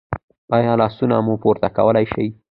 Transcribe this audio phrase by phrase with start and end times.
[0.55, 2.25] ایا لاسونه مو پورته کولی شئ؟